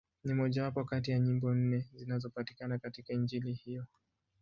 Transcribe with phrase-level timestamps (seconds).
[0.23, 3.85] Ni mmojawapo kati ya nyimbo nne zinazopatikana katika Injili hiyo.